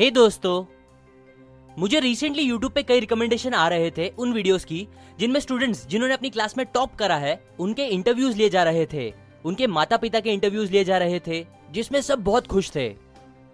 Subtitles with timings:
[0.00, 0.64] हे hey दोस्तों,
[1.78, 6.14] मुझे recently YouTube पे कई रिकमेंडेशन आ रहे थे उन वीडियोस की, जिनमें स्टूडेंट्स जिन्होंने
[6.14, 9.14] अपनी क्लास में टॉप करा है, उनके इंटरव्यूज़ लिए जा रहे थे,
[9.44, 12.96] उनके माता पिता के इंटरव्यूज़ लिए जा रहे थे, जिसमें सब बहुत खुश थे।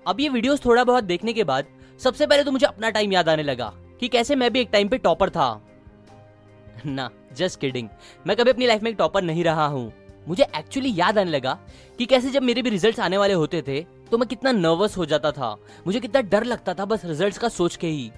[0.06, 1.64] अब ये वीडियोस थोड़ा बहुत देखने के बाद,
[1.98, 4.88] सबसे पहले तो मुझे अपना टाइम याद आने लगा कि कैसे मैं भी एक टाइम
[4.88, 5.62] पे टॉपर था।
[6.86, 7.88] ना जस्ट किडिंग
[8.26, 9.92] मैं कभी अपनी लाइफ में एक टॉपर नहीं रहा हूँ।
[10.28, 11.58] मुझे एक्चुअली याद आने लगा
[11.98, 15.06] कि कैसे जब मेरे भी रिजल्ट्स आने वाले होते थे तो मैं कितना नर्वस हो
[15.06, 18.10] जाता था। मुझे कितना डर लगता था बस रिजल्ट्स का सोच के ही।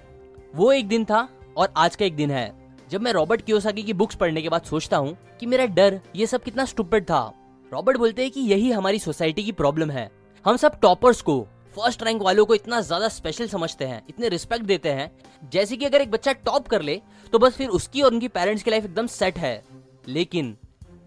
[0.55, 1.27] वो एक दिन था
[1.57, 2.51] और आज का एक दिन है।
[2.89, 6.25] जब मैं रॉबर्ट कियोसाकी की बुक्स पढ़ने के बाद सोचता हूँ कि मेरा डर, ये
[6.27, 7.33] सब कितना स्टूपिड था।
[7.71, 10.09] रॉबर्ट बोलते हैं कि यही हमारी सोसाइटी की प्रॉब्लम है।
[10.45, 11.41] हम सब टॉपर्स को
[11.77, 15.11] फ़र्स्ट रैंक वालों को इतना ज़्यादा स्पेशल समझते हैं, इतने रिस्पेक्ट देते हैं।
[15.51, 17.01] जैसे कि अगर एक बच्चा टॉप कर ले
[17.33, 19.61] तो बस फिर उसकी और उनकी पेरेंट्स की लाइफ एकदम सेट है।
[20.07, 20.55] लेकिन,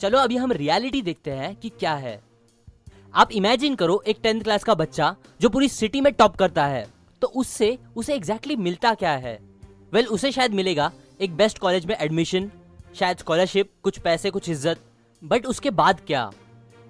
[0.00, 2.20] चलो अभी हम रियलिटी देखते हैं कि क्या है।
[3.14, 6.86] आप इमेजिन करो एक टेंथ क्लास का बच्चा जो पूरी सिटी में टॉप करता है
[7.22, 9.38] तो उससे उसे एग्जैक्टली exactly मिलता क्या है?
[9.92, 12.50] वेल well, उसे शायद मिलेगा एक बेस्ट कॉलेज में एडमिशन
[12.94, 14.78] शायद स्कॉलरशिप कुछ पैसे कुछ इज़्ज़त
[15.24, 16.30] बट उसके बाद क्या?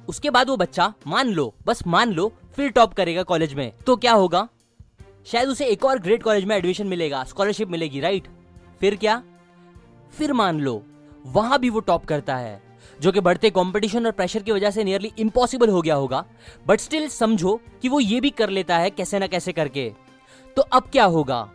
[0.09, 3.97] उसके बाद वो बच्चा मान लो बस मान लो फिर टॉप करेगा कॉलेज में तो
[3.97, 4.49] क्या होगा?
[5.27, 8.29] शायद उसे एक और ग्रेट कॉलेज में एडमिशन मिलेगा स्कॉलरशिप मिलेगी राइट
[8.81, 9.23] फिर क्या?
[10.19, 10.83] फिर मान लो
[11.27, 12.70] वहाँ भी वो टॉप करता है।
[13.01, 16.25] जो कि बढ़ते कंपटीशन और प्रेशर की वजह से नियरली इम्पॉसिबल हो गया होगा।
[16.67, 19.91] बट स्टिल समझो कि वो ये भी कर लेता है कैसे ना कैसे करके।
[20.57, 21.49] तो अब क्या होगा?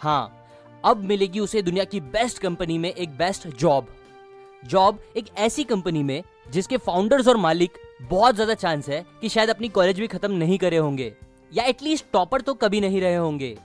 [0.00, 0.36] हाँ
[0.84, 3.86] अब मिलेगी उसे दुनिया की बेस्ट कंपनी में एक बेस्ट जॉब
[4.62, 9.50] जॉब एक ऐसी कंपनी में जिसके फाउंडर्स और मालिक बहुत ज़्यादा चांस है कि शायद
[9.50, 11.12] अपनी कॉलेज भी खत्म नहीं करे होंगे।
[11.52, 13.56] या एटलीस्ट टॉपर तो कभी नहीं रहे होंगे।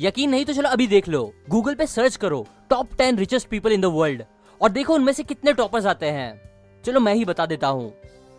[0.00, 3.72] यकीन नहीं तो चलो अभी देख लो। गूगल पे सर्च करो top ten richest people
[3.72, 4.22] in the world
[4.60, 6.40] और देखो उनमें से कितने टॉपर्स आते हैं।
[6.84, 7.92] चलो मैं ही बता देता हूँ।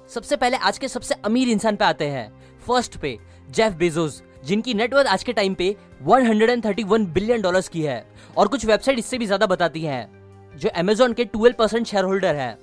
[0.10, 2.32] सबसे पहले आज के सबसे अमीर इंसान पे आते हैं।
[2.68, 3.18] फ़र्स्ट पे
[3.50, 5.76] जेफ बेजोस जिनकी नेटवर्थ आज के टाइम पे
[6.08, 8.06] 131 बिलियन डॉलर्स की है।
[8.38, 10.08] और कुछ वेबसाइट इससे भी ज़्यादा बताती हैं
[10.58, 12.58] जो अमेजोन के 12 परसेंट शेयर होल्डर है।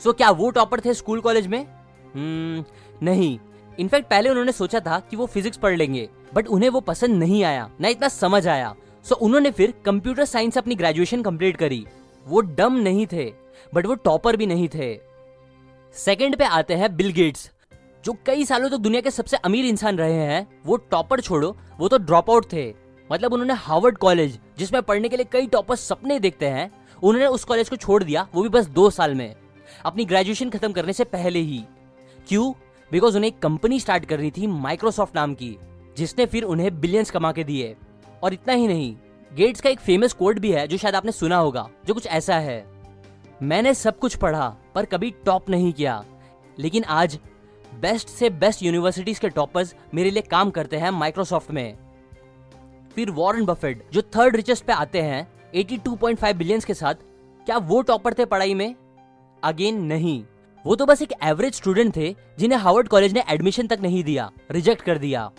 [0.00, 1.60] सो so, क्या वो टॉपर थे स्कूल कॉलेज में?
[1.60, 2.72] Hmm,
[3.02, 3.38] नहीं।
[3.78, 7.44] इनफैक्ट पहले उन्होंने सोचा था कि वो फिजिक्स पढ़ लेंगे बट उन्हें वो पसंद नहीं
[7.44, 8.74] आया। ना इतना समझ आया।
[9.04, 11.86] सो so, उन्होंने फिर कंप्यूटर साइंस अपनी ग्रेजुएशन कंप्लीट करी।
[12.26, 13.32] वो डम नहीं थे
[13.74, 15.00] बट वो टॉपर भी नहीं थे।
[15.94, 17.50] सेकंड पे आते हैं बिल गेट्स
[18.04, 21.56] जो कई सालों तक तो दुनिया के सबसे अमीर इंसान रहे हैं। वो टॉपर छोड़ो,
[21.78, 22.74] वो तो ड्रॉप आउट थे।
[23.12, 26.70] मतलब उन्होंने हार्वर्ड कॉलेज, जिसमें पढ़ने के लिए कई टॉपर सपने देखते हैं,
[27.02, 29.36] उन्होंने उस कॉलेज को छोड़ दिया, वो भी बस दो साल में।
[29.84, 31.64] अपनी ग्रेजुएशन खत्म करने से पहले ही।
[32.28, 32.52] क्यों?
[32.92, 35.56] बिकॉज़ उन्हें एक कंपनी स्टार्ट करनी थी माइक्रोसॉफ्ट नाम की,
[35.96, 37.76] जिसने फिर उन्हें बिलियंस कमा के दिए।
[38.22, 38.96] और इतना ही नहीं
[39.34, 42.38] गेट्स का एक फ़ेमस कोड भी है, जो शायद आपने सुना होगा, जो कुछ ऐसा
[42.38, 42.66] है।
[43.42, 46.04] मैंने सब कुछ पढ़ा, पर कभी टॉप नहीं किया।
[46.58, 47.18] लेकिन आज
[47.80, 51.76] बेस्ट से बेस्ट यूनिवर्सिटीज के टॉपर्स मेरे लिए काम करते हैं माइक्रोसॉफ्ट में।
[52.94, 56.94] फिर वॉरेन बफेट जो थर्ड रिचेस्ट पे आते हैं 82.5 बिलियंस के साथ,
[57.46, 58.74] क्या वो टॉपर थे पढ़ाई में?
[59.44, 60.24] अगेन नहीं।
[60.66, 64.30] वो तो बस एक एवरेज स्टूडेंट थे, जिन्हें हार्वर्ड कॉलेज ने एडमिशन तक नहीं दिया
[64.50, 65.30] रिजेक्ट कर दिया।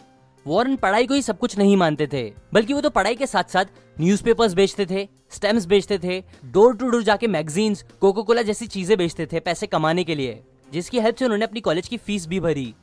[0.46, 2.24] वॉरेन पढ़ाई को ही सब कुछ नहीं मानते थे,
[2.54, 3.66] बल्कि वो तो पढ़ाई के साथ साथ
[3.98, 8.98] न्यूज़पेपर्स बेचते थे स्टेम्स बेचते थे डोर टू डोर जाके मैगजीन्स कोको कोला जैसी चीज़ें
[8.98, 12.40] बेचते थे पैसे कमाने के लिए, जिसकी हेल्प से उन्होंने अपनी कॉलेज की फ़ीस भी
[12.40, 12.74] भरी।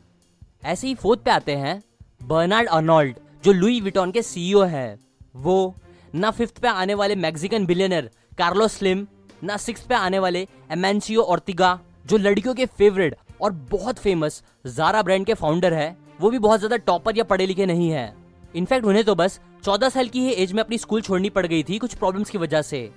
[0.65, 1.83] ऐसे ही फोर्थ पे आते हैं
[2.23, 4.99] बर्नार्ड अर्नोल्ड जो लुई विटॉन के सीईओ है।
[5.37, 5.75] वो
[6.15, 9.07] ना फिफ्थ पे आने वाले मैक्सिकन बिलियनर कार्लो स्लिम
[9.45, 15.03] ना सिक्स पे आने वाले एमेंसियो ऑर्टिगा जो लड़कियों के फेवरेट और बहुत फ़ेमस जारा
[15.03, 18.13] ब्रांड के फाउंडर है वो भी बहुत ज़्यादा टॉपर या पढ़े लिखे नहीं है।
[18.55, 21.63] इनफैक्ट उन्हें तो बस चौदह साल की ही एज में अपनी स्कूल छोड़नी पड़ गई
[21.63, 22.91] थी कुछ प्रॉब्लम्स की वजह से।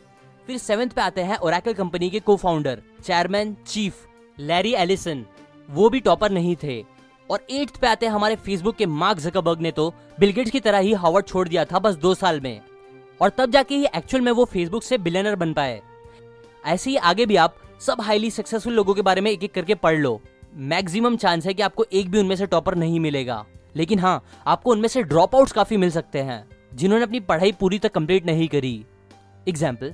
[0.47, 4.06] फिर सेवेंथ पे आते हैं ओरेकल कंपनी के को founder chairman chief
[4.38, 5.25] Larry Ellison
[5.69, 6.83] वो भी टॉपर नहीं थे।
[7.29, 9.89] और एट्थ पे आते हैं हमारे फेसबुक के मार्क जकबर्ग ने तो।
[10.19, 12.62] बिलगेट्स की तरह ही हार्वर्ड छोड़ दिया था बस दो साल में।
[13.22, 15.81] और तब जाके ही एक्चुअल में वो फेसबुक से बिलियनर बन पाए।
[16.66, 19.75] ऐसे ही आगे भी आप सब हाईली सक्सेसफुल लोगों के बारे में एक एक करके
[19.78, 20.19] पढ़ लो।
[20.53, 24.72] मैक्सिमम चांस है कि आपको एक भी उनमें से टॉपर नहीं मिलेगा। लेकिन हाँ आपको
[24.72, 26.44] उनमें से ड्रॉप आउट काफ़ी मिल सकते हैं,
[26.74, 28.83] जिन्होंने अपनी पढ़ाई पूरी तक कंप्लीट नहीं करी।
[29.48, 29.94] एग्ज़ाम्पल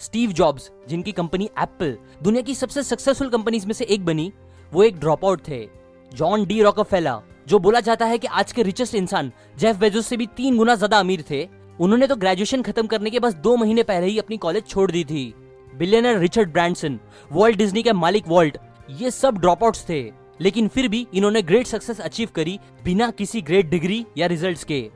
[0.00, 4.32] स्टीव जॉब्स जिनकी कंपनी एप्पल दुनिया की सबसे सक्सेसफुल कंपनीज़ में से एक बनी,
[4.72, 5.66] वो एक ड्रॉप आउट थे।
[6.12, 10.16] जॉन डी रॉकफेला जो बोला जाता है कि आज के रिचेस्ट इंसान जेफ बेजोस से
[10.16, 11.46] भी तीन गुना ज़्यादा अमीर थे,
[11.80, 15.04] उन्होंने तो ग्रेजुएशन खत्म करने के बस दो महीने पहले ही अपनी कॉलेज छोड़ दी
[15.04, 15.32] थी।
[15.72, 16.98] Billionaire Richard Branson
[17.30, 18.56] world Disney के मालिक वॉल्ट
[18.90, 20.02] ये सब ड्रॉप थे,
[20.40, 24.88] लेकिन फिर भी इन्होंने ग्रेट सक्सेस अचीव करी बिना किसी ग्रेट डिग्री या रिजल्ट्स के।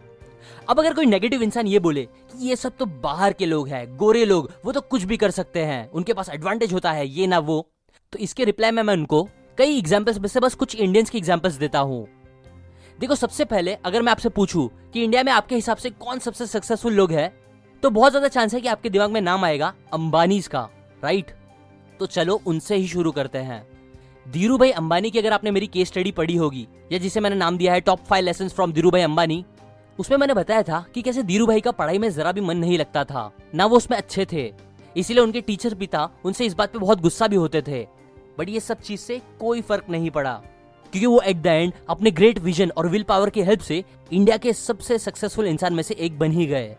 [0.68, 3.96] अब अगर कोई नेगेटिव इंसान ये बोले कि ये सब तो बाहर के लोग हैं,
[3.96, 7.26] गोरे लोग, वो तो कुछ भी कर सकते हैं, उनके पास एडवांटेज होता है, ये
[7.26, 7.66] ना वो।
[8.12, 9.22] तो इसके रिप्लाई में मैं उनको
[9.58, 12.06] कई एग्जाम्पल्स में से बस कुछ इंडियंस की एग्जाम्पल्स देता हूँ।
[12.98, 16.46] देखो, सबसे पहले अगर मैं आपसे पूछूँ कि इंडिया में आपके हिसाब से कौन सबसे
[16.46, 17.32] सक्सेसफुल लोग है
[17.82, 20.68] तो बहुत ज़्यादा चांस है कि आपके दिमाग में नाम आएगा अंबानीज का
[21.04, 21.30] राइट
[22.00, 23.79] तो चलो उनसे ही शुरू करते हैं।
[24.26, 27.56] धीरू भाई अंबानी की अगर आपने मेरी केस स्टडी पढ़ी होगी, या जिसे मैंने नाम
[27.58, 29.44] दिया है top five lesson from Dhirubhai Ambani,
[29.98, 32.78] उसमें मैंने बताया था कि कैसे धीरू भाई का पढ़ाई में जरा भी मन नहीं
[32.78, 34.50] लगता था, ना वो उसमें अच्छे थे।
[34.96, 37.82] इसीलिए उनके टीचर पिता उनसे इस बात पे बहुत गुस्सा भी होते थे।
[38.38, 40.32] बट ये सब चीज़ से कोई फ़र्क नहीं पड़ा,
[40.92, 43.82] क्योंकि वो एट द एंड अपने ग्रेट विजन और विल पावर की हेल्प से
[44.12, 46.74] इंडिया के सबसे सक्सेसफुल इंसान में से एक बन ही गए।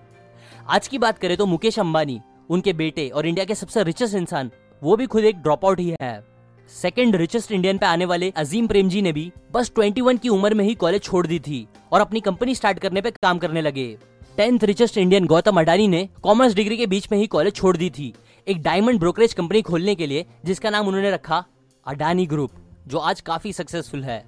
[0.69, 4.51] आज की बात करें तो मुकेश अंबानी, उनके बेटे और इंडिया के सबसे रिचेस्ट इंसान,
[4.81, 6.30] वो भी खुद एक ड्रॉप आउट ही है।
[6.71, 10.53] सेकेंड रिचेस्ट इंडियन पे आने वाले अजीम प्रेम जी ने भी बस 21 की उम्र
[10.53, 13.97] में ही कॉलेज छोड़ दी थी और अपनी कंपनी स्टार्ट करने पे काम करने लगे।
[14.37, 17.89] Tenth richest Indian Gautam Adani ने कॉमर्स डिग्री के बीच में ही कॉलेज छोड़ दी
[17.89, 18.13] थी,
[18.47, 21.43] एक डायमंड ब्रोकरेज कंपनी खोलने के लिए, जिसका नाम उन्होंने रखा
[21.87, 22.51] अडानी ग्रुप
[22.87, 24.25] जो आज काफ़ी सक्सेसफुल है।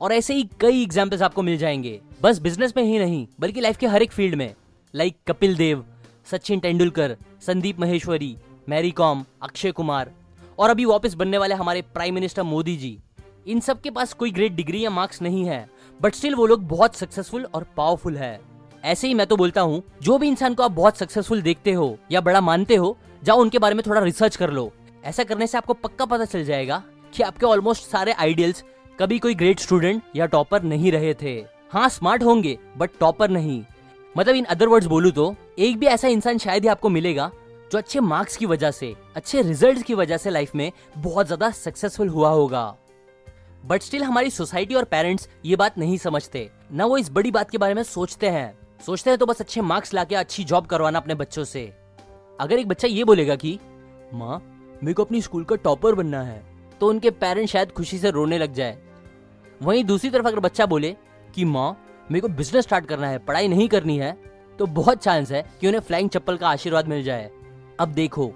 [0.00, 3.76] और ऐसे ही कई एग्जाम्पल्स आपको मिल जाएँगे। बस बिज़नेस में ही नहीं, बल्कि लाइफ
[3.76, 4.54] के हर एक फ़ील्ड में
[4.94, 5.84] लाइक कपिल देव,
[6.30, 7.16] सचिन तेंदुलकर,
[7.46, 8.36] संदीप महेश्वरी
[8.68, 10.10] मैरी कॉम अक्षय कुमार
[10.58, 12.98] और अभी वापस बनने वाले हमारे प्राइम मिनिस्टर मोदी जी।
[13.46, 15.66] इन सब के पास कोई ग्रेट डिग्री या मार्क्स नहीं है
[16.00, 18.40] बट स्टिल वो लोग बहुत सक्सेसफुल और पावरफुल है।
[18.84, 21.96] ऐसे ही मैं तो बोलता हूँ, जो भी इंसान को आप बहुत सक्सेसफुल देखते हो
[22.12, 24.72] या बड़ा मानते हो, जाओ उनके बारे में थोड़ा रिसर्च कर लो।
[25.04, 26.82] ऐसा करने से आपको पक्का पता चल जाएगा
[27.14, 28.64] कि आपके ऑलमोस्ट सारे आइडियल्स
[28.98, 31.34] कभी कोई ग्रेट स्टूडेंट या टॉपर नहीं रहे थे।
[31.70, 33.62] हाँ स्मार्ट होंगे बट टॉपर नहीं।
[34.14, 37.30] मतलब इन अदर वर्ड्स बोलू तो एक भी ऐसा इंसान शायद ही आपको मिलेगा
[37.74, 41.48] जो अच्छे मार्क्स की वजह से, अच्छे रिज़ल्ट की वजह से लाइफ में बहुत ज़्यादा
[41.52, 42.76] सक्सेसफुल हुआ होगा।
[43.64, 47.50] बट स्टिल हमारी सोसाइटी और पेरेंट्स ये बात नहीं समझते। ना वो इस बड़ी बात
[47.50, 50.98] के बारे में सोचते हैं। सोचते हैं तो बस अच्छे मार्क्स लाके अच्छी जॉब करवाना
[50.98, 51.64] अपने बच्चों से।
[52.38, 53.58] अगर एक बच्चा ये बोलेगा कि,
[54.14, 54.38] माँ,
[54.74, 56.42] मेरे को अपनी स्कूल का टॉपर बनना है
[56.80, 58.78] तो उनके पेरेंट्स शायद खुशी से रोने लग जाए।
[59.62, 60.96] वहीं दूसरी तरफ़ अगर बच्चा बोले
[61.34, 61.70] कि, माँ,
[62.06, 64.16] मेरे को बिज़नेस स्टार्ट करना है, पढ़ाई नहीं करनी है
[64.58, 67.30] तो बहुत चांस है कि उन्हें फ्लाइंग चप्पल का आशीर्वाद मिल जाए।
[67.80, 68.32] अब देखो,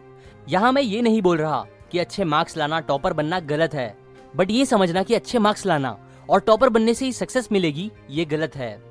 [0.48, 3.96] यहाँ मैं ये नहीं बोल रहा कि अच्छे मार्क्स लाना, टॉपर बनना गलत है,
[4.36, 5.96] बट ये समझना कि अच्छे मार्क्स लाना
[6.30, 8.82] और टॉपर बनने से ही सक्सेस मिलेगी, ये गलत है।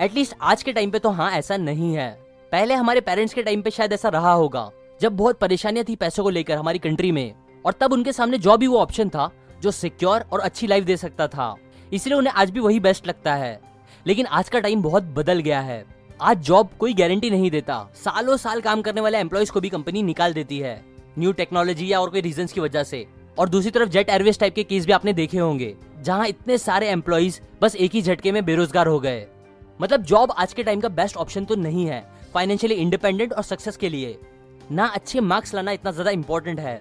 [0.00, 2.10] एटलीस्ट आज के टाइम पे तो हाँ ऐसा नहीं है।
[2.52, 4.70] पहले हमारे पेरेंट्स के टाइम पे शायद ऐसा रहा होगा,
[5.00, 7.34] जब बहुत परेशानियाँ थी पैसों को लेकर हमारी कंट्री में,
[7.66, 9.30] और तब उनके सामने जॉब ही वो ऑप्शन था,
[9.62, 11.54] जो सिक्योर और अच्छी लाइफ दे सकता था।
[11.92, 13.60] इसलिए उन्हें आज भी वही बेस्ट लगता है।
[14.06, 15.84] लेकिन आज का टाइम बहुत बदल गया है।
[16.20, 20.02] आज जॉब कोई गारंटी नहीं देता। सालों साल काम करने वाले एम्प्लॉयज़ को भी कंपनी
[20.02, 20.80] निकाल देती है।
[21.18, 23.04] न्यू टेक्नोलॉजी या और कोई रीजन की वजह से।
[23.38, 26.88] और दूसरी तरफ़ जेट एयरवेज टाइप के केस भी आपने देखे होंगे, जहाँ इतने सारे
[26.88, 29.26] एम्प्लॉयज़ बस एक ही झटके में बेरोजगार हो गए।
[29.80, 32.04] मतलब जॉब आज के टाइम का बेस्ट ऑप्शन तो नहीं है
[32.34, 34.18] फाइनेंशियली इंडिपेंडेंट और सक्सेस के लिए।
[34.72, 36.80] ना अच्छे मार्क्स लाना इतना ज़्यादा इंपॉर्टेंट है।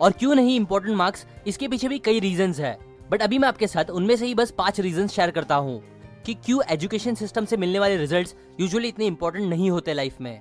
[0.00, 2.78] और क्यों नहीं इंपॉर्टेंट मार्क्स इसके पीछे भी कई रीजन है।
[3.10, 5.82] बट अभी मैं आपके साथ उनमें से ही बस पाँच रीजन शेयर करता हूँ।
[6.26, 10.40] कि क्यों एजुकेशन सिस्टम से मिलने वाले रिजल्ट्स यूजुअली इतने इंपॉर्टेंट नहीं होते लाइफ में?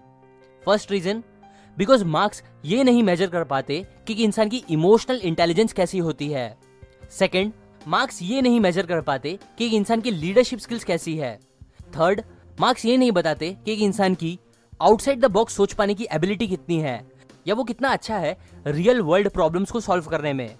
[0.64, 1.24] फ़र्स्ट रीजन
[1.78, 6.58] बिकॉज़ मार्क्स ये नहीं मेजर कर पाते कि इंसान की इमोशनल इंटेलिजेंस कैसी होती है।
[7.12, 7.52] सेकेंड
[7.88, 11.36] मार्क्स ये नहीं मेजर कर पाते कि इंसान की लीडरशिप स्किल्स कैसी है।
[11.98, 12.22] थर्ड
[12.60, 14.38] मार्क्स ये नहीं बताते कि इंसान की
[14.82, 17.06] आउटसाइड द बॉक्स सोच पाने की एबिलिटी कितनी है,
[17.48, 18.38] या वो कितना अच्छा है
[18.68, 20.56] रियल वर्ल्ड प्रॉब्लम्स को सॉल्व करने में।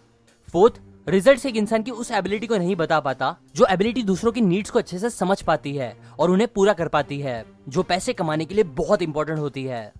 [0.48, 4.42] फोर्थ रिज़ल्ट एक इंसान की उस एबिलिटी को नहीं बता पाता, जो एबिलिटी दूसरों की
[4.42, 8.14] नीड्स को अच्छे से समझ पाती है और उन्हें पूरा कर पाती है, जो पैसे
[8.14, 9.92] कमाने के लिए बहुत इंपॉर्टेंट होती है।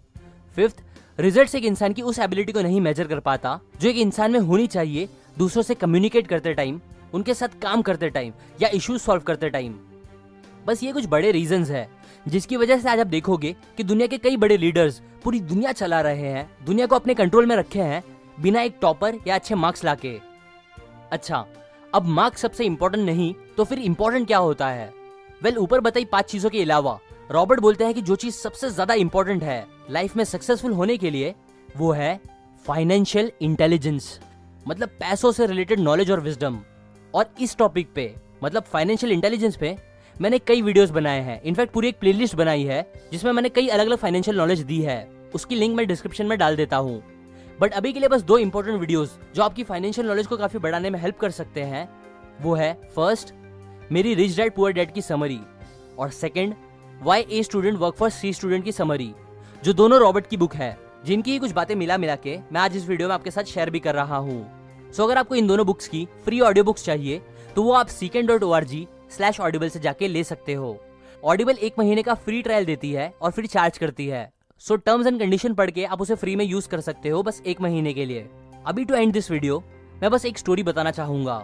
[0.56, 0.82] फिफ्थ
[1.20, 4.40] रिज़ल्ट एक इंसान की उस एबिलिटी को नहीं मेजर कर पाता, जो एक इंसान में
[4.40, 6.80] होनी चाहिए, दूसरों से कम्युनिकेट करते टाइम
[7.14, 9.76] उनके साथ काम करते टाइम या इश्यूज़ सॉल्व करते टाइम
[10.68, 11.88] बस ये कुछ बड़े रीजंस है,
[12.28, 16.02] जिसकी वजह से आज आप देखोगे कि दुनिया के कई बड़े लीडर्स पूरी दुनिया चला
[16.02, 18.04] रहे हैं, दुनिया को अपने कंट्रोल में रखे हैं,
[18.40, 20.33] बिना एक टॉपर या अच्छे मार्क्स लाके।
[21.14, 21.46] अच्छा
[21.94, 24.86] अब मार्क्स सबसे इंपॉर्टेंट नहीं तो फिर इंपॉर्टेंट क्या होता है?
[25.42, 27.00] वेल well, ऊपर बताई पाँच चीज़ों के अलावा
[27.32, 31.10] रॉबर्ट बोलते हैं कि जो चीज़ सबसे ज़्यादा इंपॉर्टेंट है लाइफ में सक्सेसफुल होने के
[31.10, 31.34] लिए
[31.78, 32.20] वो है
[32.66, 34.20] फाइनेंशियल इंटेलिजेंस
[34.68, 36.60] मतलब पैसों से रिलेटेड नॉलेज और विजडम
[37.14, 39.78] और इस टॉपिक पे मतलब फाइनेंशियल इंटेलिजेंस पे
[40.16, 43.86] मैंने कई वीडियोस बनाए हैं। इनफैक्ट पूरी एक प्लेलिस्ट बनाई है जिसमें मैंने कई अलग
[43.86, 47.02] अलग फाइनेंशियल नॉलेज दी है। उसकी लिंक मैं डिस्क्रिप्शन में डाल देता हूँ।
[47.64, 50.90] बट अभी के लिए बस दो इंपॉर्टेंट वीडियोस जो आपकी फाइनेंशियल नॉलेज को काफ़ी बढ़ाने
[50.90, 51.88] में हेल्प कर सकते हैं।
[52.42, 53.34] वो है फ़र्स्ट
[53.92, 55.40] मेरी रिच डैड पुअर डैड की समरी
[56.00, 56.56] और second
[57.04, 59.14] why a student work for C student की समरी
[59.64, 62.88] जो दोनों रॉबर्ट की बुक है जिनकी कुछ बातें मिला मिला के मैं आज इस
[62.88, 64.42] वीडियो में आपके साथ शेयर भी कर रहा हूँ।
[64.92, 67.22] सो so, अगर आपको इन दोनों बुक्स की फ्री ऑडियो बुक्स चाहिए
[67.56, 70.78] तो वो आप सीकेंड dot O R G slash Audible से जाके ले सकते हो।
[71.24, 74.32] ऑडिबल एक महीने का फ्री ट्रायल देती है और फिर चार्ज करती है।
[74.64, 77.42] सो टर्म्स एंड कंडीशन पढ़ के आप उसे फ्री में यूज़ कर सकते हो बस
[77.46, 78.28] एक महीने के लिए।
[78.66, 79.58] अभी टू एंड दिस वीडियो
[80.02, 81.36] मैं बस एक स्टोरी बताना चाहूँगा।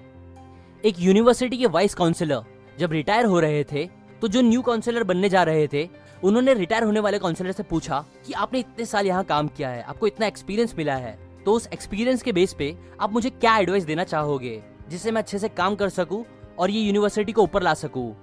[0.83, 2.43] एक यूनिवर्सिटी के वाइस काउंसिलर
[2.79, 3.85] जब रिटायर हो रहे थे
[4.21, 5.87] तो जो न्यू काउंसलर बनने जा रहे थे,
[6.23, 9.83] उन्होंने रिटायर होने वाले काउंसलर से पूछा कि आपने इतने साल यहाँ काम किया है,
[9.83, 13.83] आपको इतना एक्सपीरियंस मिला है। तो उस एक्सपीरियंस के बेस पे आप मुझे क्या एडवाइस
[13.83, 16.23] देना चाहोगे, जिससे मैं अच्छे से काम कर सकूँ
[16.59, 18.15] और ये यूनिवर्सिटी को ऊपर ला सकूँ?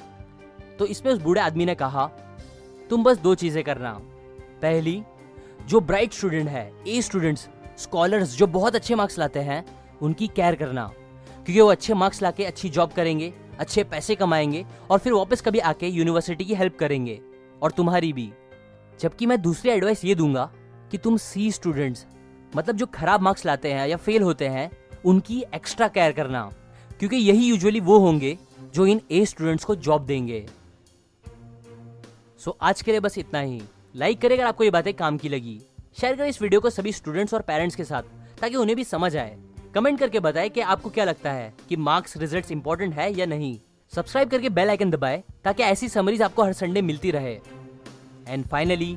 [0.78, 2.10] तो इसमें उस बूढ़े आदमी ने कहा,
[2.90, 3.98] तुम बस दो चीज़ें करना।
[4.62, 5.02] पहली
[5.66, 7.48] जो ब्राइट स्टूडेंट है ए स्टूडेंट्स
[7.78, 9.64] स्कॉलर्स जो बहुत अच्छे मार्क्स लाते हैं
[10.02, 10.92] उनकी केयर करना।
[11.44, 15.58] क्योंकि वो अच्छे मार्क्स लाके अच्छी जॉब करेंगे अच्छे पैसे कमाएँगे और फिर वापस कभी
[15.58, 17.20] आके यूनिवर्सिटी की हेल्प करेंगे।
[17.62, 18.32] और तुम्हारी भी।
[19.00, 20.52] जबकि मैं दूसरी एडवाइस ये दूँगा
[20.90, 22.06] कि तुम सी स्टूडेंट्स
[22.56, 24.70] मतलब जो खराब मार्क्स लाते हैं या फेल होते हैं
[25.04, 26.50] उनकी एक्स्ट्रा केयर करना।
[26.98, 28.38] क्योंकि यही यूजुअली वो होंगे
[28.74, 30.46] जो इन ए स्टूडेंट्स को जॉब देंगे।
[32.38, 33.62] सो so, आज के लिए बस इतना ही।
[33.96, 35.60] लाइक करें अगर आपको ये बातें काम की लगी।
[36.00, 38.02] शेयर करें इस वीडियो को सभी स्टूडेंट्स और पेरेंट्स के साथ,
[38.40, 39.36] ताकि उन्हें भी समझ आए।
[39.74, 43.58] कमेंट करके बताएँ कि आपको क्या लगता है कि मार्क्स रिजल्ट्स इंपॉर्टेंट है या नहीं।
[43.92, 47.38] सब्सक्राइब करके बेल आइकन दबाएँ, ताकि ऐसी समरीज आपको हर संडे मिलती रहे।
[48.28, 48.96] And finally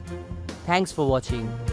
[0.69, 1.68] thanks for watching